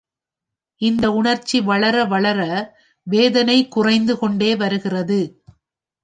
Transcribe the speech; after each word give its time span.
இந்த 0.81 1.05
உணர்ச்சி 1.11 1.57
வளர 1.61 2.05
வளர, 2.05 2.39
வேதனை 3.07 3.67
குறைந்து 3.67 4.17
கொண்டே 4.17 4.55
வருகிறது. 4.55 5.19